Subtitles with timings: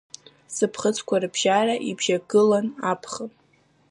[0.55, 3.31] Сыԥхыӡқәа рыбжьара, ибжьагылан аԥхын.